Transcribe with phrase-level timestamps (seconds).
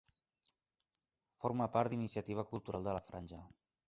[1.43, 3.43] Forma part d'Iniciativa Cultural de la Franja.